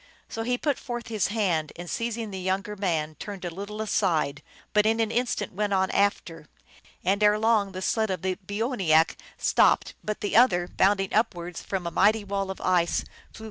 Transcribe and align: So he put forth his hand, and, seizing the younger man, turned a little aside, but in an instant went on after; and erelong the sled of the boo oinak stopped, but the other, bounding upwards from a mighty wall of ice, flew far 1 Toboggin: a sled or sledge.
So 0.27 0.41
he 0.41 0.57
put 0.57 0.79
forth 0.79 1.09
his 1.09 1.27
hand, 1.27 1.71
and, 1.75 1.87
seizing 1.87 2.31
the 2.31 2.39
younger 2.39 2.75
man, 2.75 3.13
turned 3.19 3.45
a 3.45 3.53
little 3.53 3.83
aside, 3.83 4.41
but 4.73 4.87
in 4.87 4.99
an 4.99 5.11
instant 5.11 5.53
went 5.53 5.73
on 5.73 5.91
after; 5.91 6.47
and 7.03 7.21
erelong 7.21 7.73
the 7.73 7.83
sled 7.83 8.09
of 8.09 8.23
the 8.23 8.33
boo 8.33 8.69
oinak 8.71 9.15
stopped, 9.37 9.93
but 10.03 10.21
the 10.21 10.35
other, 10.35 10.67
bounding 10.67 11.13
upwards 11.13 11.61
from 11.61 11.85
a 11.85 11.91
mighty 11.91 12.23
wall 12.23 12.49
of 12.49 12.59
ice, 12.61 12.61
flew 12.61 12.67
far 12.67 12.77
1 12.77 12.79
Toboggin: 12.79 12.91
a 12.91 12.97
sled 12.97 13.29
or 13.29 13.33
sledge. 13.33 13.39